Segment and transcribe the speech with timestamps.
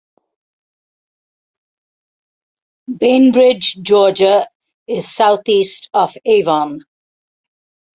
[2.97, 4.47] Bainbridge, Georgia,
[4.87, 6.79] is southeast of Avon.